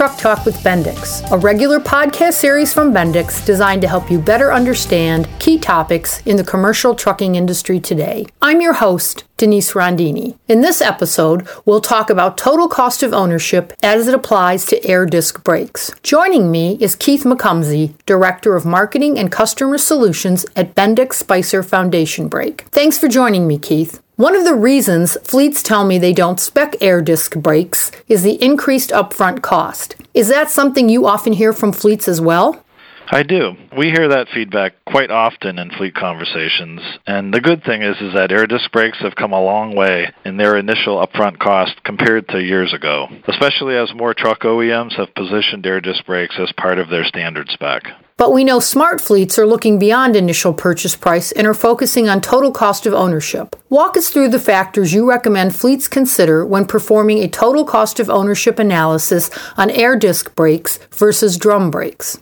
Truck 0.00 0.16
Talk 0.16 0.46
with 0.46 0.56
Bendix, 0.60 1.30
a 1.30 1.36
regular 1.36 1.78
podcast 1.78 2.32
series 2.32 2.72
from 2.72 2.90
Bendix 2.90 3.44
designed 3.44 3.82
to 3.82 3.88
help 3.88 4.10
you 4.10 4.18
better 4.18 4.50
understand 4.50 5.28
key 5.38 5.58
topics 5.58 6.22
in 6.24 6.36
the 6.36 6.42
commercial 6.42 6.94
trucking 6.94 7.34
industry 7.34 7.78
today. 7.78 8.24
I'm 8.40 8.62
your 8.62 8.72
host, 8.72 9.24
Denise 9.36 9.72
Rondini. 9.72 10.38
In 10.48 10.62
this 10.62 10.80
episode, 10.80 11.46
we'll 11.66 11.82
talk 11.82 12.08
about 12.08 12.38
total 12.38 12.66
cost 12.66 13.02
of 13.02 13.12
ownership 13.12 13.74
as 13.82 14.08
it 14.08 14.14
applies 14.14 14.64
to 14.66 14.82
air 14.86 15.04
disc 15.04 15.44
brakes. 15.44 15.90
Joining 16.02 16.50
me 16.50 16.78
is 16.80 16.96
Keith 16.96 17.24
McComsey, 17.24 17.92
Director 18.06 18.56
of 18.56 18.64
Marketing 18.64 19.18
and 19.18 19.30
Customer 19.30 19.76
Solutions 19.76 20.46
at 20.56 20.74
Bendix 20.74 21.12
Spicer 21.12 21.62
Foundation 21.62 22.26
Brake. 22.26 22.62
Thanks 22.70 22.96
for 22.96 23.06
joining 23.06 23.46
me, 23.46 23.58
Keith. 23.58 24.02
One 24.20 24.36
of 24.36 24.44
the 24.44 24.54
reasons 24.54 25.16
fleets 25.24 25.62
tell 25.62 25.86
me 25.86 25.96
they 25.96 26.12
don't 26.12 26.38
spec 26.38 26.76
air 26.82 27.00
disc 27.00 27.34
brakes 27.36 27.90
is 28.06 28.22
the 28.22 28.34
increased 28.44 28.90
upfront 28.90 29.40
cost. 29.40 29.96
Is 30.12 30.28
that 30.28 30.50
something 30.50 30.90
you 30.90 31.06
often 31.06 31.32
hear 31.32 31.54
from 31.54 31.72
fleets 31.72 32.06
as 32.06 32.20
well? 32.20 32.62
I 33.10 33.22
do. 33.22 33.56
We 33.74 33.86
hear 33.86 34.08
that 34.08 34.28
feedback 34.28 34.74
quite 34.86 35.10
often 35.10 35.58
in 35.58 35.70
fleet 35.70 35.94
conversations. 35.94 36.82
And 37.06 37.32
the 37.32 37.40
good 37.40 37.64
thing 37.64 37.80
is 37.80 37.96
is 38.02 38.12
that 38.12 38.30
air 38.30 38.46
disc 38.46 38.70
brakes 38.72 38.98
have 38.98 39.16
come 39.16 39.32
a 39.32 39.42
long 39.42 39.74
way 39.74 40.12
in 40.26 40.36
their 40.36 40.58
initial 40.58 41.02
upfront 41.02 41.38
cost 41.38 41.82
compared 41.82 42.28
to 42.28 42.42
years 42.42 42.74
ago, 42.74 43.06
especially 43.26 43.74
as 43.74 43.94
more 43.94 44.12
truck 44.12 44.40
OEMs 44.40 44.98
have 44.98 45.14
positioned 45.14 45.64
air 45.64 45.80
disc 45.80 46.04
brakes 46.04 46.36
as 46.38 46.52
part 46.58 46.78
of 46.78 46.90
their 46.90 47.06
standard 47.06 47.48
spec. 47.48 47.84
But 48.20 48.34
we 48.34 48.44
know 48.44 48.60
smart 48.60 49.00
fleets 49.00 49.38
are 49.38 49.46
looking 49.46 49.78
beyond 49.78 50.14
initial 50.14 50.52
purchase 50.52 50.94
price 50.94 51.32
and 51.32 51.46
are 51.46 51.54
focusing 51.54 52.06
on 52.06 52.20
total 52.20 52.52
cost 52.52 52.84
of 52.84 52.92
ownership. 52.92 53.56
Walk 53.70 53.96
us 53.96 54.10
through 54.10 54.28
the 54.28 54.38
factors 54.38 54.92
you 54.92 55.08
recommend 55.08 55.56
fleets 55.56 55.88
consider 55.88 56.44
when 56.44 56.66
performing 56.66 57.20
a 57.20 57.28
total 57.28 57.64
cost 57.64 57.98
of 57.98 58.10
ownership 58.10 58.58
analysis 58.58 59.30
on 59.56 59.70
air 59.70 59.96
disc 59.96 60.34
brakes 60.34 60.78
versus 60.90 61.38
drum 61.38 61.70
brakes. 61.70 62.18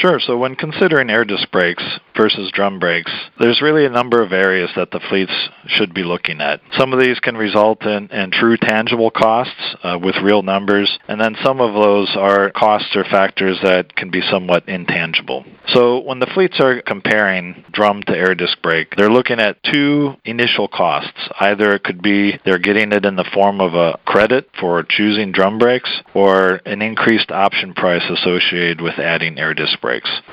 Sure. 0.00 0.20
So 0.20 0.36
when 0.36 0.56
considering 0.56 1.08
air 1.08 1.24
disc 1.24 1.50
brakes 1.50 1.82
versus 2.14 2.50
drum 2.52 2.78
brakes, 2.78 3.10
there's 3.38 3.62
really 3.62 3.86
a 3.86 3.90
number 3.90 4.22
of 4.22 4.30
areas 4.30 4.70
that 4.76 4.90
the 4.90 5.00
fleets 5.00 5.32
should 5.66 5.94
be 5.94 6.02
looking 6.02 6.42
at. 6.42 6.60
Some 6.76 6.92
of 6.92 7.00
these 7.00 7.18
can 7.18 7.36
result 7.36 7.82
in, 7.82 8.08
in 8.08 8.30
true 8.30 8.58
tangible 8.58 9.10
costs 9.10 9.74
uh, 9.82 9.98
with 10.00 10.16
real 10.22 10.42
numbers, 10.42 10.98
and 11.08 11.18
then 11.18 11.34
some 11.42 11.62
of 11.62 11.72
those 11.72 12.14
are 12.14 12.50
costs 12.50 12.94
or 12.94 13.04
factors 13.04 13.58
that 13.62 13.96
can 13.96 14.10
be 14.10 14.20
somewhat 14.20 14.68
intangible. 14.68 15.44
So 15.68 16.00
when 16.00 16.20
the 16.20 16.26
fleets 16.26 16.60
are 16.60 16.82
comparing 16.82 17.64
drum 17.72 18.02
to 18.02 18.16
air 18.16 18.34
disc 18.34 18.60
brake, 18.62 18.94
they're 18.96 19.10
looking 19.10 19.40
at 19.40 19.62
two 19.62 20.14
initial 20.26 20.68
costs. 20.68 21.30
Either 21.40 21.74
it 21.74 21.84
could 21.84 22.02
be 22.02 22.38
they're 22.44 22.58
getting 22.58 22.92
it 22.92 23.06
in 23.06 23.16
the 23.16 23.28
form 23.32 23.62
of 23.62 23.74
a 23.74 23.98
credit 24.04 24.50
for 24.60 24.82
choosing 24.82 25.32
drum 25.32 25.58
brakes 25.58 26.02
or 26.12 26.60
an 26.66 26.82
increased 26.82 27.30
option 27.30 27.72
price 27.72 28.04
associated 28.10 28.82
with 28.82 28.98
adding 28.98 29.38
air 29.38 29.54
disc 29.54 29.80
brakes. 29.80 29.85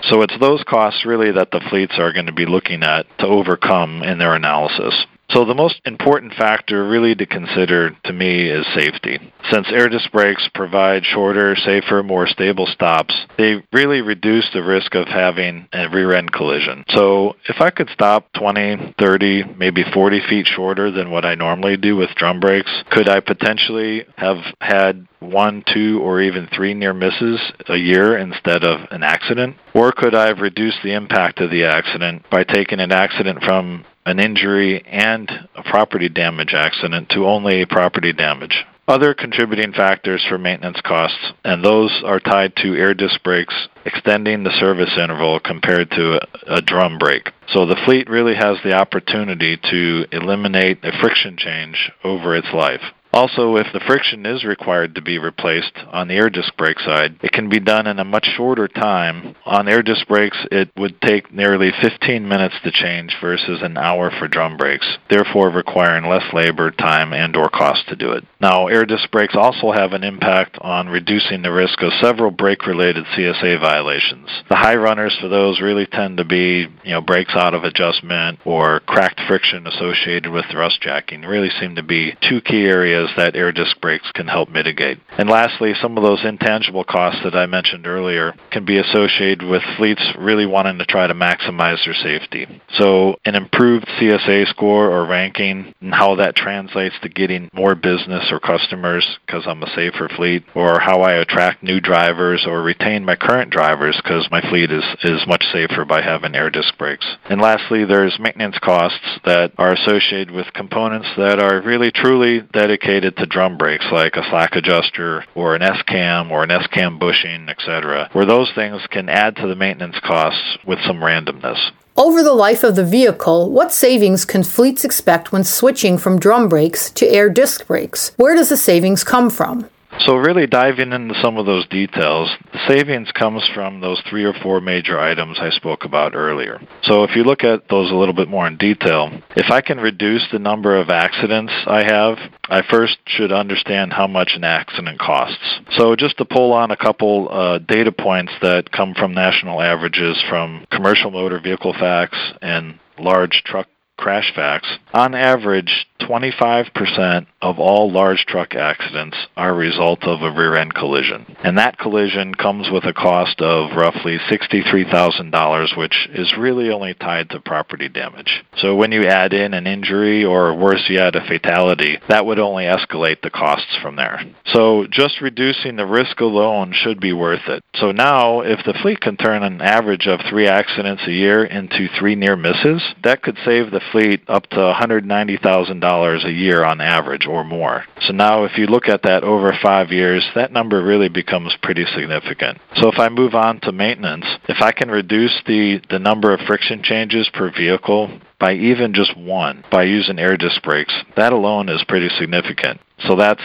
So 0.04 0.22
it's 0.22 0.38
those 0.40 0.64
costs 0.64 1.06
really 1.06 1.32
that 1.32 1.52
the 1.52 1.62
fleets 1.70 1.98
are 1.98 2.12
going 2.14 2.26
to 2.26 2.34
be 2.34 2.46
looking 2.46 2.84
at 2.84 3.06
to 3.20 3.28
overcome 3.28 4.04
in 4.04 4.18
their 4.18 4.34
analysis. 4.36 5.06
So 5.34 5.46
the 5.46 5.56
most 5.56 5.82
important 5.86 6.36
factor 6.36 6.88
really 6.88 7.16
to 7.16 7.26
consider 7.26 7.90
to 8.06 8.14
me 8.14 8.50
is 8.50 8.68
safety. 8.76 9.20
Since 9.52 9.68
air 9.72 9.90
disc 9.90 10.12
brakes 10.12 10.48
provide 10.54 11.04
shorter, 11.06 11.56
safer, 11.56 12.04
more 12.04 12.28
stable 12.28 12.68
stops, 12.68 13.16
they 13.40 13.64
really 13.74 14.02
reduce 14.02 14.48
the 14.54 14.62
risk 14.62 14.94
of 14.94 15.08
having 15.08 15.68
a 15.74 15.90
rear 15.90 16.14
end 16.14 16.32
collision. 16.32 16.84
So 16.90 17.36
if 17.50 17.62
I 17.62 17.72
could 17.72 17.90
stop 17.90 18.32
20, 18.34 18.94
30, 19.00 19.56
maybe 19.58 19.84
40 19.92 20.22
feet 20.30 20.46
shorter 20.46 20.92
than 20.92 21.10
what 21.10 21.26
I 21.26 21.34
normally 21.34 21.78
do 21.78 21.96
with 21.96 22.12
drum 22.16 22.40
brakes, 22.40 22.72
could 22.92 23.10
I 23.10 23.20
potentially 23.20 24.06
have 24.18 24.38
had 24.62 25.08
one, 25.20 25.64
two, 25.74 26.00
or 26.04 26.22
even 26.22 26.48
three 26.54 26.76
near 26.76 26.94
misses 26.94 27.40
a 27.68 27.78
year 27.78 28.18
instead 28.18 28.64
of 28.64 28.82
an 28.92 29.02
accident? 29.02 29.56
Or 29.74 29.92
could 29.92 30.14
I 30.14 30.28
have 30.28 30.40
reduced 30.40 30.78
the 30.84 30.94
impact 30.94 31.40
of 31.42 31.50
the 31.50 31.66
accident 31.66 32.30
by 32.30 32.44
taking 32.44 32.80
an 32.80 32.92
accident 32.92 33.44
from 33.44 33.86
an 34.06 34.20
injury 34.20 34.84
and 34.86 35.30
a 35.56 35.64
property 35.64 36.10
damage 36.10 36.54
accident 36.54 37.10
to 37.10 37.26
only 37.26 37.62
a 37.62 37.68
property 37.68 38.14
damage. 38.14 38.66
Other 38.86 39.14
contributing 39.14 39.72
factors 39.72 40.26
for 40.28 40.38
maintenance 40.38 40.82
costs, 40.84 41.32
and 41.46 41.64
those 41.64 42.04
are 42.06 42.20
tied 42.20 42.54
to 42.58 42.76
air 42.76 42.94
disc 42.94 43.24
brakes 43.24 43.56
extending 43.86 44.44
the 44.44 44.52
service 44.60 44.92
interval 44.98 45.40
compared 45.40 45.90
to 45.92 46.20
a, 46.20 46.56
a, 46.58 46.62
drum 46.62 46.98
brake. 46.98 47.32
So 47.48 47.66
the 47.66 47.80
fleet 47.86 48.10
really 48.10 48.36
has 48.36 48.58
the 48.62 48.74
opportunity 48.74 49.58
to 49.72 50.06
eliminate 50.12 50.84
a 50.84 50.92
friction 51.00 51.38
change 51.38 51.92
over 52.04 52.36
its 52.36 52.52
life. 52.54 52.82
Also, 53.14 53.58
if 53.58 53.68
the 53.72 53.80
friction 53.80 54.26
is 54.26 54.44
required 54.44 54.96
to 54.96 55.02
be 55.02 55.20
replaced 55.20 55.78
on 55.92 56.08
the 56.08 56.16
air 56.16 56.32
disc 56.32 56.52
brake 56.58 56.80
side, 56.80 57.16
it 57.22 57.32
can 57.32 57.48
be 57.48 57.60
done 57.60 57.86
in 57.86 58.00
a 58.00 58.04
much 58.04 58.26
shorter 58.36 58.68
time. 58.68 59.36
On 59.46 59.68
air 59.68 59.84
disc 59.84 60.08
brakes, 60.08 60.38
it 60.52 60.72
would 60.76 61.00
take 61.00 61.32
nearly 61.32 61.72
15 61.80 62.28
minutes 62.28 62.56
to 62.64 62.72
change 62.72 63.16
versus 63.22 63.62
an 63.62 63.78
hour 63.78 64.10
for 64.10 64.28
drum 64.28 64.58
brakes, 64.58 64.98
therefore 65.12 65.52
requiring 65.52 66.10
less 66.10 66.34
labor, 66.34 66.72
time, 66.72 67.14
and 67.14 67.36
or 67.36 67.50
cost 67.50 67.88
to 67.88 67.96
do 67.96 68.12
it. 68.14 68.26
Now, 68.42 68.66
air 68.66 68.84
disc 68.84 69.12
brakes 69.12 69.36
also 69.38 69.72
have 69.72 69.94
an 69.94 70.04
impact 70.04 70.58
on 70.62 70.90
reducing 70.90 71.44
the 71.44 71.52
risk 71.52 71.84
of 71.84 71.94
several 72.02 72.32
brake-related 72.32 73.06
CSA 73.16 73.62
violations. 73.62 74.28
The 74.50 74.56
high 74.56 74.76
runners 74.76 75.16
for 75.22 75.28
those 75.28 75.62
really 75.62 75.86
tend 75.86 76.18
to 76.18 76.26
be, 76.26 76.68
you 76.84 76.92
know, 76.92 77.02
brakes 77.02 77.36
out 77.36 77.54
of 77.54 77.64
adjustment 77.64 78.40
or 78.44 78.80
cracked 78.80 79.22
friction 79.28 79.68
associated 79.68 80.32
with 80.32 80.46
rust 80.56 80.82
jacking. 80.82 81.22
Really 81.22 81.52
seem 81.60 81.76
to 81.76 81.84
be 81.84 82.18
two 82.28 82.42
key 82.42 82.66
areas 82.66 83.03
areas 83.04 83.18
that 83.18 83.36
air 83.36 83.52
disc 83.52 83.80
brakes 83.82 84.10
can 84.14 84.28
help 84.28 84.50
mitigate. 84.50 85.00
And 85.18 85.30
lastly, 85.30 85.74
some 85.82 85.98
of 85.98 86.04
those 86.04 86.24
intangible 86.24 86.84
costs 86.84 87.22
that 87.24 87.36
I 87.36 87.46
mentioned 87.46 87.88
earlier 87.88 88.34
can 88.52 88.66
be 88.66 88.78
associated 88.78 89.44
with 89.44 89.62
fleets 89.78 90.04
really 90.18 90.46
wanting 90.46 90.78
to 90.78 90.86
try 90.86 91.08
to 91.08 91.14
maximize 91.14 91.84
their 91.86 91.94
safety. 91.94 92.48
So 92.78 93.16
an 93.26 93.36
improved 93.36 93.88
CSA 94.00 94.48
score 94.50 94.90
or 94.90 95.06
ranking 95.06 95.74
and 95.82 95.94
how 95.94 96.16
that 96.16 96.36
translates 96.36 96.96
to 97.02 97.10
getting 97.10 97.50
more 97.54 97.76
business 97.76 98.32
or 98.32 98.40
customers 98.40 99.06
because 99.26 99.44
I'm 99.48 99.64
a 99.64 99.76
safer 99.76 100.10
fleet 100.16 100.44
or 100.56 100.80
how 100.80 101.02
I 101.02 101.14
attract 101.14 101.64
new 101.64 101.80
drivers 101.80 102.46
or 102.48 102.62
retain 102.62 103.06
my 103.06 103.16
current 103.16 103.52
drivers 103.52 104.00
because 104.04 104.28
my 104.32 104.42
fleet 104.50 104.72
is, 104.72 104.84
is 105.04 105.28
much 105.28 105.44
safer 105.52 105.86
by 105.86 106.02
having 106.02 106.36
air 106.36 106.50
disc 106.50 106.78
brakes. 106.78 107.06
And 107.30 107.42
lastly, 107.42 107.86
there's 107.86 108.18
maintenance 108.20 108.58
costs 108.60 109.20
that 109.26 109.52
are 109.58 109.74
associated 109.74 110.32
with 110.32 110.54
components 110.54 111.08
that 111.18 111.40
are 111.40 111.62
really 111.62 111.92
truly 111.92 112.42
dedicated 112.54 112.93
dedicated 112.94 113.18
to 113.18 113.26
drum 113.26 113.58
brakes 113.58 113.86
like 113.92 114.16
a 114.16 114.24
slack 114.30 114.56
adjuster 114.56 115.26
or 115.36 115.56
an 115.56 115.62
S-cam 115.62 116.32
or 116.32 116.44
an 116.44 116.52
S-cam 116.52 117.00
bushing, 117.00 117.50
etc., 117.50 118.10
where 118.14 118.26
those 118.26 118.52
things 118.54 118.82
can 118.92 119.10
add 119.10 119.36
to 119.36 119.48
the 119.48 119.56
maintenance 119.56 119.96
costs 120.04 120.58
with 120.66 120.80
some 120.86 120.98
randomness. 120.98 121.72
Over 121.96 122.24
the 122.24 122.34
life 122.34 122.64
of 122.64 122.76
the 122.76 122.86
vehicle, 122.86 123.52
what 123.52 123.72
savings 123.72 124.26
can 124.26 124.44
fleets 124.44 124.84
expect 124.84 125.32
when 125.32 125.44
switching 125.44 125.98
from 125.98 126.20
drum 126.20 126.50
brakes 126.50 126.90
to 126.92 127.08
air 127.08 127.30
disc 127.30 127.68
brakes? 127.68 128.12
Where 128.18 128.36
does 128.36 128.50
the 128.50 128.58
savings 128.58 129.04
come 129.04 129.30
from? 129.30 129.70
So 130.00 130.16
really 130.16 130.48
diving 130.48 130.92
into 130.92 131.16
some 131.22 131.38
of 131.38 131.46
those 131.46 131.68
details, 131.68 132.30
the 132.52 132.60
savings 132.68 133.12
comes 133.12 133.48
from 133.54 133.80
those 133.80 134.02
three 134.10 134.24
or 134.24 134.34
four 134.34 134.60
major 134.60 135.00
items 135.00 135.38
I 135.40 135.50
spoke 135.52 135.86
about 135.86 136.16
earlier. 136.16 136.60
So 136.84 137.04
if 137.04 137.16
you 137.16 137.24
look 137.24 137.44
at 137.44 137.70
those 137.70 137.92
a 137.92 137.96
little 137.96 138.14
bit 138.14 138.28
more 138.28 138.48
in 138.48 138.58
detail, 138.58 139.12
if 139.36 139.52
I 139.52 139.62
can 139.62 139.80
reduce 139.80 140.24
the 140.32 140.40
number 140.40 140.78
of 140.78 140.90
accidents 140.90 141.54
I 141.68 141.84
have, 141.84 142.18
I 142.50 142.62
first 142.70 142.98
should 143.06 143.32
understand 143.32 143.94
how 143.94 144.08
much 144.08 144.32
an 144.36 144.44
accident 144.44 145.00
costs. 145.00 145.60
So 145.78 145.96
just 145.96 146.18
to 146.18 146.26
pull 146.26 146.52
on 146.54 146.72
a 146.72 146.78
couple 146.78 147.30
uh, 147.32 147.60
data 147.60 147.92
points 147.92 148.34
that 148.42 148.72
come 148.72 148.94
from 148.94 149.14
national 149.14 149.62
averages 149.62 150.22
from 150.30 150.66
commercial 150.72 151.12
motor 151.12 151.40
vehicle 151.40 151.74
facts 151.74 152.18
and 152.42 152.80
large 153.00 153.42
truck 153.46 153.68
crash 153.98 154.34
facts, 154.36 154.68
on 154.94 155.16
average, 155.16 155.88
25% 156.02 157.28
of 157.42 157.60
all 157.60 157.92
large 157.92 158.26
truck 158.26 158.56
accidents 158.56 159.18
are 159.38 159.52
a 159.52 159.54
result 159.54 160.04
of 160.04 160.22
a 160.22 160.32
rear 160.32 160.56
end 160.56 160.74
collision. 160.74 161.36
And 161.44 161.58
that 161.58 161.78
collision 161.78 162.36
comes 162.36 162.70
with 162.72 162.84
a 162.86 162.94
cost 162.94 163.42
of 163.42 163.76
roughly 163.76 164.18
$63,000, 164.30 165.78
which 165.78 166.10
is 166.14 166.34
really 166.38 166.70
only 166.70 166.94
tied 166.94 167.30
to 167.30 167.40
property 167.40 167.90
damage. 167.90 168.44
So 168.58 168.76
when 168.76 168.92
you 168.92 169.06
add 169.06 169.34
in 169.34 169.54
an 169.54 169.68
injury 169.68 170.26
or 170.26 170.56
worse 170.56 170.90
yet, 170.90 171.16
a 171.16 171.22
fatality, 171.22 172.00
that 172.10 172.26
would 172.26 172.40
only 172.40 172.66
escalate 172.66 173.22
the 173.22 173.30
costs 173.30 173.78
from 173.82 173.96
there. 173.96 174.22
So 174.54 174.88
just 174.90 175.22
reducing 175.22 175.76
the 175.76 175.86
risk 175.86 176.20
alone 176.20 176.74
should 176.76 177.00
be 177.00 177.14
worth 177.14 177.48
it. 177.48 177.64
So 177.76 177.92
now, 177.92 178.42
if 178.42 178.60
the 178.66 178.78
fleet 178.82 179.02
can 179.02 179.18
turn 179.18 179.44
an 179.44 179.62
average 179.62 180.08
of 180.08 180.20
three 180.30 180.48
accidents 180.48 181.04
a 181.08 181.12
year 181.12 181.44
into 181.44 181.88
three 182.00 182.16
near 182.16 182.36
misses, 182.36 182.82
that 183.04 183.22
could 183.22 183.38
save 183.46 183.72
the 183.72 183.82
fleet 183.92 184.22
up 184.28 184.48
to 184.48 184.58
$190,000 184.58 186.26
a 186.26 186.32
year 186.32 186.64
on 186.64 186.82
average 186.82 187.26
or 187.26 187.44
more. 187.44 187.86
So 188.02 188.14
now 188.14 188.44
if 188.46 188.58
you 188.58 188.68
look 188.68 188.88
at 188.88 189.04
that 189.04 189.24
over 189.24 189.54
five 189.62 189.92
years, 189.92 190.26
that 190.36 190.52
number 190.52 190.84
really 190.84 191.10
becomes 191.10 191.56
pretty 191.62 191.86
significant. 191.96 192.60
So 192.76 192.90
if 192.90 193.00
I 193.00 193.10
move 193.10 193.36
on 193.36 193.60
to 193.62 193.72
maintenance, 193.72 194.26
if 194.48 194.62
I 194.62 194.72
can 194.72 194.90
reduce 194.90 195.42
the, 195.46 195.82
the 195.90 196.00
number 196.00 196.34
of 196.34 196.40
friction 196.42 196.82
changes 196.84 197.30
per 197.34 197.52
vehicle 197.52 198.20
by 198.40 198.54
even 198.54 198.94
just 198.94 199.16
one 199.18 199.64
by 199.72 199.84
using 199.84 200.20
air 200.20 200.36
disc 200.38 200.62
brakes, 200.64 200.94
that 201.16 201.34
alone 201.34 201.70
is 201.70 201.84
pretty 201.88 202.10
significant. 202.20 202.80
So 203.08 203.16
that's 203.16 203.42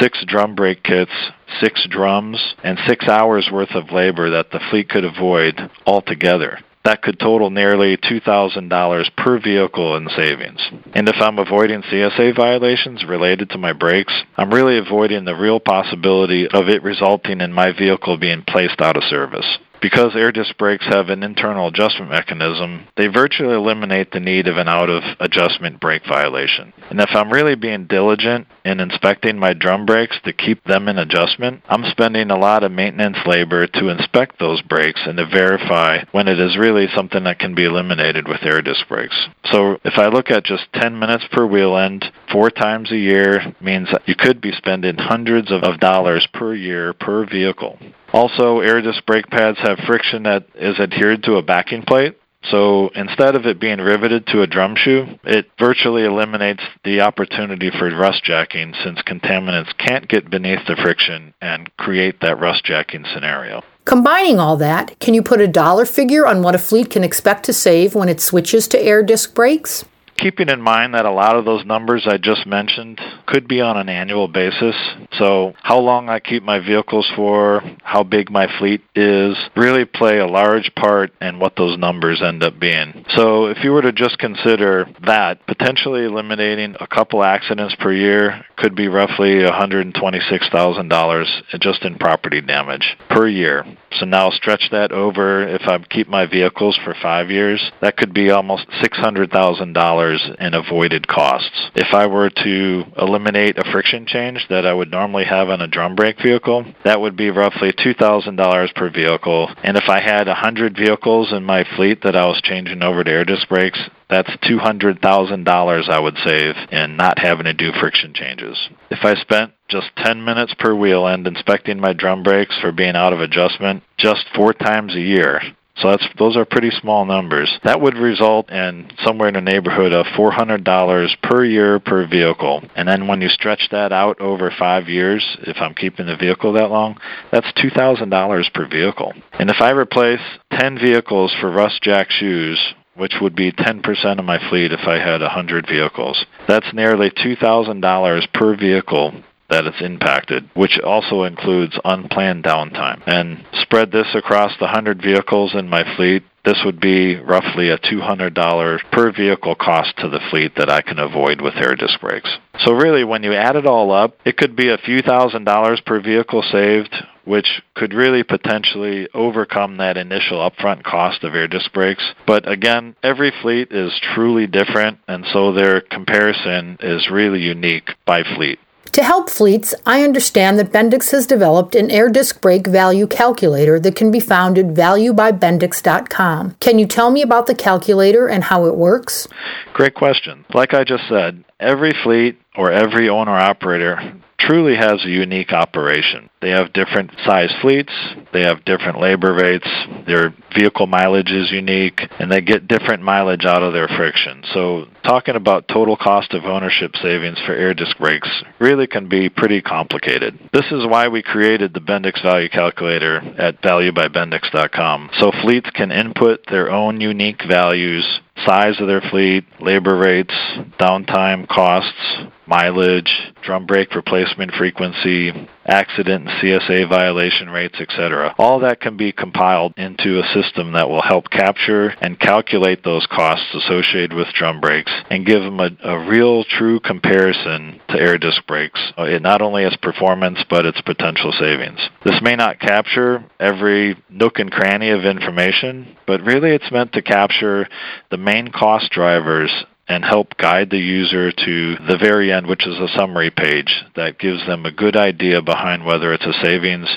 six 0.00 0.24
drum 0.26 0.54
brake 0.54 0.82
kits, 0.82 1.12
six 1.60 1.86
drums, 1.90 2.54
and 2.64 2.78
six 2.86 3.06
hours 3.08 3.48
worth 3.52 3.74
of 3.74 3.92
labor 3.92 4.30
that 4.30 4.50
the 4.50 4.60
fleet 4.70 4.88
could 4.88 5.04
avoid 5.04 5.70
altogether 5.86 6.58
that 6.88 7.02
could 7.02 7.20
total 7.20 7.50
nearly 7.50 7.98
$2,000 7.98 9.16
per 9.16 9.38
vehicle 9.38 9.94
in 9.98 10.08
savings. 10.16 10.58
And 10.94 11.06
if 11.06 11.16
I'm 11.20 11.38
avoiding 11.38 11.82
CSA 11.82 12.34
violations 12.34 13.04
related 13.04 13.50
to 13.50 13.58
my 13.58 13.74
brakes, 13.74 14.14
I'm 14.38 14.50
really 14.50 14.78
avoiding 14.78 15.26
the 15.26 15.34
real 15.34 15.60
possibility 15.60 16.48
of 16.48 16.70
it 16.70 16.82
resulting 16.82 17.42
in 17.42 17.52
my 17.52 17.72
vehicle 17.72 18.16
being 18.16 18.42
placed 18.42 18.80
out 18.80 18.96
of 18.96 19.02
service. 19.04 19.58
Because 19.80 20.16
air 20.16 20.32
disc 20.32 20.56
brakes 20.56 20.86
have 20.86 21.08
an 21.08 21.22
internal 21.22 21.68
adjustment 21.68 22.10
mechanism, 22.10 22.86
they 22.96 23.06
virtually 23.06 23.54
eliminate 23.54 24.10
the 24.10 24.20
need 24.20 24.48
of 24.48 24.56
an 24.56 24.68
out 24.68 24.90
of 24.90 25.02
adjustment 25.20 25.80
brake 25.80 26.02
violation. 26.06 26.72
And 26.90 27.00
if 27.00 27.10
I'm 27.12 27.32
really 27.32 27.54
being 27.54 27.86
diligent 27.86 28.46
in 28.64 28.80
inspecting 28.80 29.38
my 29.38 29.54
drum 29.54 29.86
brakes 29.86 30.16
to 30.24 30.32
keep 30.32 30.64
them 30.64 30.88
in 30.88 30.98
adjustment, 30.98 31.62
I'm 31.68 31.84
spending 31.90 32.30
a 32.30 32.38
lot 32.38 32.64
of 32.64 32.72
maintenance 32.72 33.18
labor 33.26 33.66
to 33.66 33.88
inspect 33.88 34.38
those 34.38 34.62
brakes 34.62 35.00
and 35.06 35.16
to 35.18 35.26
verify 35.26 36.04
when 36.12 36.28
it 36.28 36.40
is 36.40 36.56
really 36.58 36.86
something 36.94 37.24
that 37.24 37.38
can 37.38 37.54
be 37.54 37.64
eliminated 37.64 38.26
with 38.26 38.42
air 38.42 38.62
disc 38.62 38.86
brakes. 38.88 39.28
So 39.46 39.78
if 39.84 39.98
I 39.98 40.08
look 40.08 40.30
at 40.30 40.44
just 40.44 40.72
10 40.74 40.98
minutes 40.98 41.24
per 41.32 41.46
wheel 41.46 41.76
end, 41.76 42.04
four 42.32 42.50
times 42.50 42.90
a 42.90 42.96
year 42.96 43.54
means 43.60 43.88
you 44.06 44.14
could 44.14 44.40
be 44.40 44.52
spending 44.52 44.96
hundreds 44.98 45.50
of 45.50 45.78
dollars 45.80 46.26
per 46.32 46.54
year 46.54 46.92
per 46.92 47.24
vehicle. 47.26 47.78
Also, 48.12 48.60
air 48.60 48.80
disc 48.80 49.04
brake 49.06 49.28
pads 49.28 49.58
have 49.68 49.86
friction 49.86 50.24
that 50.24 50.46
is 50.54 50.78
adhered 50.78 51.22
to 51.24 51.36
a 51.36 51.42
backing 51.42 51.82
plate. 51.82 52.18
So 52.50 52.90
instead 52.94 53.34
of 53.34 53.46
it 53.46 53.60
being 53.60 53.78
riveted 53.78 54.26
to 54.28 54.42
a 54.42 54.46
drum 54.46 54.76
shoe, 54.76 55.18
it 55.24 55.50
virtually 55.58 56.04
eliminates 56.04 56.62
the 56.84 57.00
opportunity 57.00 57.70
for 57.70 57.90
rust 57.90 58.22
jacking 58.24 58.74
since 58.82 59.02
contaminants 59.02 59.76
can't 59.76 60.08
get 60.08 60.30
beneath 60.30 60.64
the 60.66 60.76
friction 60.76 61.34
and 61.40 61.68
create 61.76 62.20
that 62.20 62.38
rust 62.38 62.64
jacking 62.64 63.04
scenario. 63.12 63.62
Combining 63.84 64.38
all 64.38 64.56
that, 64.58 64.98
can 65.00 65.14
you 65.14 65.22
put 65.22 65.40
a 65.40 65.48
dollar 65.48 65.84
figure 65.84 66.26
on 66.26 66.42
what 66.42 66.54
a 66.54 66.58
fleet 66.58 66.90
can 66.90 67.02
expect 67.02 67.44
to 67.46 67.52
save 67.52 67.94
when 67.94 68.08
it 68.08 68.20
switches 68.20 68.68
to 68.68 68.80
air 68.80 69.02
disc 69.02 69.34
brakes? 69.34 69.84
Keeping 70.18 70.48
in 70.48 70.60
mind 70.60 70.94
that 70.94 71.06
a 71.06 71.10
lot 71.10 71.36
of 71.36 71.44
those 71.44 71.64
numbers 71.64 72.06
I 72.06 72.18
just 72.18 72.46
mentioned 72.46 73.00
could 73.26 73.48
be 73.48 73.60
on 73.60 73.76
an 73.76 73.88
annual 73.88 74.28
basis. 74.28 74.74
So, 75.12 75.54
how 75.62 75.78
long 75.78 76.08
I 76.08 76.20
keep 76.20 76.42
my 76.42 76.58
vehicles 76.58 77.10
for, 77.14 77.62
how 77.82 78.02
big 78.02 78.30
my 78.30 78.48
fleet 78.58 78.82
is, 78.94 79.36
really 79.56 79.84
play 79.84 80.18
a 80.18 80.26
large 80.26 80.72
part 80.74 81.12
in 81.20 81.38
what 81.38 81.56
those 81.56 81.78
numbers 81.78 82.22
end 82.22 82.42
up 82.42 82.58
being. 82.58 83.04
So, 83.16 83.46
if 83.46 83.62
you 83.62 83.72
were 83.72 83.82
to 83.82 83.92
just 83.92 84.18
consider 84.18 84.86
that, 85.06 85.46
potentially 85.46 86.04
eliminating 86.04 86.76
a 86.80 86.86
couple 86.86 87.22
accidents 87.22 87.74
per 87.76 87.92
year 87.92 88.44
could 88.56 88.74
be 88.74 88.88
roughly 88.88 89.36
$126,000 89.36 91.60
just 91.60 91.84
in 91.84 91.96
property 91.96 92.40
damage 92.40 92.96
per 93.08 93.28
year. 93.28 93.64
So 93.98 94.04
now 94.04 94.30
stretch 94.30 94.68
that 94.70 94.92
over 94.92 95.46
if 95.46 95.62
I 95.62 95.78
keep 95.78 96.08
my 96.08 96.26
vehicles 96.26 96.78
for 96.84 96.94
five 97.00 97.30
years, 97.30 97.72
that 97.80 97.96
could 97.96 98.12
be 98.12 98.30
almost 98.30 98.68
$600,000 98.82 100.07
in 100.38 100.54
avoided 100.54 101.06
costs. 101.08 101.70
If 101.74 101.94
I 101.94 102.06
were 102.06 102.30
to 102.30 102.84
eliminate 102.96 103.58
a 103.58 103.70
friction 103.70 104.06
change 104.06 104.46
that 104.48 104.66
I 104.66 104.72
would 104.72 104.90
normally 104.90 105.24
have 105.24 105.48
on 105.48 105.60
a 105.60 105.68
drum 105.68 105.94
brake 105.94 106.22
vehicle, 106.22 106.64
that 106.84 107.00
would 107.00 107.16
be 107.16 107.30
roughly 107.30 107.72
$2,000 107.72 108.74
per 108.74 108.90
vehicle. 108.90 109.50
And 109.62 109.76
if 109.76 109.88
I 109.88 110.00
had 110.00 110.26
100 110.26 110.76
vehicles 110.76 111.32
in 111.32 111.44
my 111.44 111.64
fleet 111.76 112.02
that 112.02 112.16
I 112.16 112.26
was 112.26 112.40
changing 112.42 112.82
over 112.82 113.04
to 113.04 113.10
air 113.10 113.24
disc 113.24 113.48
brakes, 113.48 113.80
that's 114.08 114.30
$200,000 114.48 115.88
I 115.88 116.00
would 116.00 116.16
save 116.24 116.54
in 116.72 116.96
not 116.96 117.18
having 117.18 117.44
to 117.44 117.52
do 117.52 117.72
friction 117.78 118.14
changes. 118.14 118.56
If 118.90 119.04
I 119.04 119.14
spent 119.14 119.52
just 119.68 119.90
10 119.98 120.24
minutes 120.24 120.54
per 120.58 120.74
wheel 120.74 121.06
end 121.06 121.26
inspecting 121.26 121.78
my 121.78 121.92
drum 121.92 122.22
brakes 122.22 122.56
for 122.60 122.72
being 122.72 122.96
out 122.96 123.12
of 123.12 123.20
adjustment 123.20 123.82
just 123.98 124.24
four 124.34 124.54
times 124.54 124.94
a 124.94 125.00
year, 125.00 125.42
so 125.80 125.90
that's 125.90 126.06
those 126.18 126.36
are 126.36 126.44
pretty 126.44 126.70
small 126.70 127.04
numbers. 127.04 127.58
That 127.64 127.80
would 127.80 127.96
result 127.96 128.50
in 128.50 128.90
somewhere 129.04 129.28
in 129.28 129.34
the 129.34 129.40
neighborhood 129.40 129.92
of 129.92 130.06
$400 130.06 131.22
per 131.22 131.44
year 131.44 131.78
per 131.78 132.06
vehicle. 132.06 132.62
And 132.74 132.88
then 132.88 133.06
when 133.06 133.20
you 133.20 133.28
stretch 133.28 133.68
that 133.70 133.92
out 133.92 134.20
over 134.20 134.52
5 134.56 134.88
years, 134.88 135.24
if 135.42 135.56
I'm 135.60 135.74
keeping 135.74 136.06
the 136.06 136.16
vehicle 136.16 136.52
that 136.54 136.70
long, 136.70 136.98
that's 137.30 137.50
$2,000 137.52 138.54
per 138.54 138.68
vehicle. 138.68 139.12
And 139.38 139.50
if 139.50 139.60
I 139.60 139.70
replace 139.70 140.20
10 140.52 140.78
vehicles 140.78 141.34
for 141.40 141.50
rust 141.50 141.82
jack 141.82 142.10
shoes 142.10 142.74
which 142.98 143.14
would 143.20 143.36
be 143.36 143.52
10% 143.52 144.18
of 144.18 144.24
my 144.24 144.40
fleet 144.50 144.72
if 144.72 144.80
I 144.88 144.98
had 144.98 145.20
100 145.20 145.68
vehicles. 145.68 146.26
That's 146.48 146.74
nearly 146.74 147.10
$2,000 147.10 148.32
per 148.32 148.56
vehicle 148.56 149.22
that 149.48 149.66
it's 149.66 149.80
impacted, 149.80 150.48
which 150.54 150.78
also 150.84 151.24
includes 151.24 151.78
unplanned 151.84 152.44
downtime. 152.44 153.02
And 153.06 153.44
spread 153.52 153.90
this 153.90 154.14
across 154.14 154.52
the 154.58 154.66
100 154.66 155.02
vehicles 155.02 155.54
in 155.54 155.68
my 155.68 155.84
fleet, 155.96 156.22
this 156.44 156.62
would 156.64 156.80
be 156.80 157.16
roughly 157.16 157.68
a 157.68 157.78
$200 157.78 158.78
per 158.90 159.12
vehicle 159.12 159.54
cost 159.54 159.96
to 159.98 160.08
the 160.08 160.20
fleet 160.30 160.52
that 160.56 160.70
I 160.70 160.80
can 160.80 160.98
avoid 160.98 161.40
with 161.40 161.56
air 161.56 161.74
disc 161.74 162.00
brakes. 162.00 162.38
So 162.60 162.72
really, 162.72 163.04
when 163.04 163.22
you 163.22 163.34
add 163.34 163.56
it 163.56 163.66
all 163.66 163.92
up, 163.92 164.16
it 164.24 164.36
could 164.36 164.56
be 164.56 164.70
a 164.70 164.78
few 164.78 165.02
thousand 165.02 165.44
dollars 165.44 165.80
per 165.84 166.00
vehicle 166.00 166.42
saved 166.42 166.94
which 167.28 167.62
could 167.74 167.92
really 167.92 168.22
potentially 168.22 169.06
overcome 169.12 169.76
that 169.76 169.98
initial 169.98 170.38
upfront 170.38 170.82
cost 170.82 171.22
of 171.22 171.34
air 171.34 171.46
disc 171.46 171.70
brakes. 171.74 172.02
But 172.26 172.50
again, 172.50 172.96
every 173.02 173.30
fleet 173.42 173.70
is 173.70 173.92
truly 174.14 174.46
different, 174.46 174.98
and 175.06 175.26
so 175.30 175.52
their 175.52 175.82
comparison 175.82 176.78
is 176.80 177.10
really 177.10 177.40
unique 177.40 177.90
by 178.06 178.22
fleet. 178.22 178.58
To 178.92 179.02
help 179.02 179.30
fleets, 179.30 179.74
I 179.86 180.02
understand 180.02 180.58
that 180.58 180.72
Bendix 180.72 181.10
has 181.12 181.26
developed 181.26 181.74
an 181.74 181.90
air 181.90 182.08
disc 182.08 182.40
brake 182.40 182.66
value 182.66 183.06
calculator 183.06 183.78
that 183.80 183.96
can 183.96 184.10
be 184.10 184.20
found 184.20 184.58
at 184.58 184.66
valuebybendix.com. 184.66 186.56
Can 186.60 186.78
you 186.78 186.86
tell 186.86 187.10
me 187.10 187.22
about 187.22 187.46
the 187.46 187.54
calculator 187.54 188.28
and 188.28 188.44
how 188.44 188.66
it 188.66 188.76
works? 188.76 189.28
Great 189.72 189.94
question. 189.94 190.44
Like 190.54 190.74
I 190.74 190.84
just 190.84 191.08
said, 191.08 191.44
every 191.60 191.92
fleet 192.02 192.38
or 192.56 192.72
every 192.72 193.08
owner 193.08 193.36
operator 193.36 194.20
truly 194.38 194.76
has 194.76 195.04
a 195.04 195.10
unique 195.10 195.52
operation. 195.52 196.30
They 196.40 196.50
have 196.50 196.72
different 196.72 197.10
size 197.24 197.52
fleets, 197.60 197.92
they 198.32 198.42
have 198.42 198.64
different 198.64 199.00
labor 199.00 199.34
rates, 199.34 199.68
their 200.06 200.32
vehicle 200.56 200.86
mileage 200.86 201.32
is 201.32 201.50
unique, 201.50 202.00
and 202.20 202.30
they 202.30 202.40
get 202.40 202.68
different 202.68 203.02
mileage 203.02 203.44
out 203.44 203.62
of 203.62 203.72
their 203.72 203.88
friction. 203.88 204.44
So, 204.52 204.86
talking 205.02 205.34
about 205.34 205.66
total 205.66 205.96
cost 205.96 206.34
of 206.34 206.44
ownership 206.44 206.94
savings 207.02 207.38
for 207.44 207.54
air 207.54 207.74
disc 207.74 207.98
brakes 207.98 208.28
really 208.60 208.86
can 208.86 209.08
be 209.08 209.28
pretty 209.28 209.60
complicated. 209.60 210.38
This 210.52 210.66
is 210.70 210.86
why 210.86 211.08
we 211.08 211.22
created 211.22 211.74
the 211.74 211.80
Bendix 211.80 212.22
Value 212.22 212.48
Calculator 212.48 213.16
at 213.36 213.60
valuebybendix.com. 213.62 215.10
So, 215.18 215.32
fleets 215.42 215.70
can 215.70 215.90
input 215.90 216.46
their 216.46 216.70
own 216.70 217.00
unique 217.00 217.42
values 217.48 218.20
size 218.46 218.80
of 218.80 218.86
their 218.86 219.00
fleet, 219.10 219.44
labor 219.60 219.96
rates, 219.96 220.34
downtime 220.78 221.48
costs, 221.48 222.18
mileage, 222.46 223.32
drum 223.42 223.66
brake 223.66 223.94
replacement 223.94 224.52
frequency, 224.52 225.32
accident 225.68 226.28
and 226.28 226.42
CSA 226.42 226.88
violation 226.88 227.50
rates, 227.50 227.80
etc. 227.80 228.34
All 228.38 228.60
that 228.60 228.80
can 228.80 228.96
be 228.96 229.12
compiled 229.12 229.74
into 229.76 230.18
a 230.18 230.26
system 230.34 230.72
that 230.72 230.88
will 230.88 231.02
help 231.02 231.30
capture 231.30 231.88
and 232.00 232.18
calculate 232.18 232.82
those 232.82 233.06
costs 233.06 233.54
associated 233.54 234.12
with 234.12 234.28
drum 234.34 234.60
brakes 234.60 234.92
and 235.10 235.26
give 235.26 235.42
them 235.42 235.60
a, 235.60 235.70
a 235.84 236.08
real 236.08 236.44
true 236.44 236.80
comparison 236.80 237.80
to 237.88 237.98
air 237.98 238.18
disc 238.18 238.44
brakes, 238.46 238.80
uh, 238.98 239.04
it 239.04 239.22
not 239.22 239.42
only 239.42 239.64
its 239.64 239.76
performance 239.76 240.38
but 240.48 240.66
its 240.66 240.80
potential 240.80 241.32
savings. 241.38 241.80
This 242.04 242.20
may 242.22 242.36
not 242.36 242.60
capture 242.60 243.24
every 243.38 243.96
nook 244.08 244.38
and 244.38 244.50
cranny 244.50 244.90
of 244.90 245.04
information, 245.04 245.96
but 246.06 246.22
really 246.22 246.50
it's 246.50 246.72
meant 246.72 246.92
to 246.92 247.02
capture 247.02 247.68
the 248.10 248.16
main 248.16 248.48
cost 248.48 248.90
drivers 248.90 249.50
and 249.88 250.04
help 250.04 250.36
guide 250.36 250.70
the 250.70 250.78
user 250.78 251.32
to 251.32 251.76
the 251.88 251.98
very 251.98 252.32
end, 252.32 252.46
which 252.46 252.66
is 252.66 252.78
a 252.78 252.96
summary 252.96 253.30
page 253.30 253.84
that 253.96 254.18
gives 254.18 254.46
them 254.46 254.66
a 254.66 254.72
good 254.72 254.96
idea 254.96 255.40
behind 255.40 255.84
whether 255.84 256.12
it's 256.12 256.26
a 256.26 256.44
savings 256.44 256.88